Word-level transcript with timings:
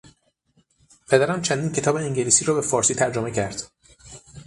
پدرم 1.09 1.41
چندین 1.41 1.71
کتاب 1.71 1.95
انگلیسی 1.95 2.45
را 2.45 2.53
به 2.53 2.61
فارسی 2.61 2.93
ترجمه 2.95 3.31
کرد. 3.31 3.71